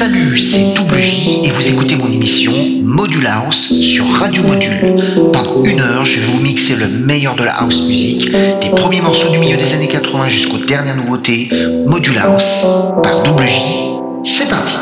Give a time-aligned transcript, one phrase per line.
[0.00, 4.96] Salut, c'est Double J et vous écoutez mon émission Module House sur Radio Module.
[5.30, 8.32] Pendant une heure, je vais vous mixer le meilleur de la house music,
[8.62, 11.50] des premiers morceaux du milieu des années 80 jusqu'aux dernières nouveautés.
[11.86, 12.64] Module House
[13.02, 13.60] par Double J.
[14.24, 14.78] C'est parti.